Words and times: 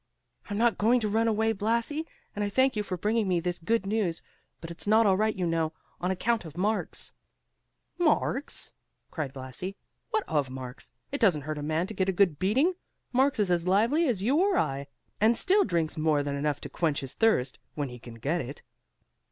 "I'm 0.49 0.57
not 0.57 0.79
going 0.79 0.99
to 1.01 1.07
run 1.07 1.27
away, 1.27 1.53
Blasi, 1.53 2.07
and 2.35 2.43
I 2.43 2.49
thank 2.49 2.75
you 2.75 2.81
for 2.81 2.97
bringing 2.97 3.27
me 3.27 3.39
this 3.39 3.59
good 3.59 3.85
news. 3.85 4.23
But 4.59 4.71
it's 4.71 4.87
not 4.87 5.05
all 5.05 5.15
right 5.15 5.35
you 5.35 5.45
know, 5.45 5.73
on 5.99 6.09
account 6.09 6.43
of 6.43 6.57
Marx." 6.57 7.11
"Marx!" 7.99 8.73
cried 9.11 9.31
Blasi, 9.31 9.75
"what 10.09 10.23
of 10.27 10.49
Marx! 10.49 10.89
it 11.11 11.21
doesn't 11.21 11.43
hurt 11.43 11.59
a 11.59 11.61
man 11.61 11.85
to 11.85 11.93
get 11.93 12.09
a 12.09 12.13
good 12.13 12.39
beating. 12.39 12.73
Marx 13.13 13.37
is 13.37 13.51
as 13.51 13.67
lively 13.67 14.07
as 14.07 14.23
you 14.23 14.37
or 14.37 14.57
I, 14.57 14.87
and 15.21 15.37
still 15.37 15.63
drinks 15.63 15.99
more 15.99 16.23
than 16.23 16.33
enough 16.33 16.59
to 16.61 16.69
quench 16.69 17.01
his 17.01 17.13
thirst, 17.13 17.59
when 17.75 17.89
he 17.89 17.99
can 17.99 18.15
get 18.15 18.41
it." 18.41 18.63